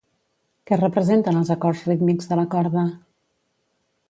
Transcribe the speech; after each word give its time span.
Què 0.71 0.79
representen 0.79 1.37
els 1.41 1.53
acords 1.57 1.83
rítmics 1.91 2.33
de 2.33 2.41
la 2.41 2.47
corda? 2.57 2.89